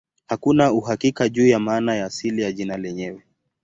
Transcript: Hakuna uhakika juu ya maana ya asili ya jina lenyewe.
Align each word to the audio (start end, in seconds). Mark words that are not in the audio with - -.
Hakuna 0.27 0.71
uhakika 0.73 1.29
juu 1.29 1.47
ya 1.47 1.59
maana 1.59 1.95
ya 1.95 2.05
asili 2.05 2.41
ya 2.41 2.51
jina 2.51 2.77
lenyewe. 2.77 3.23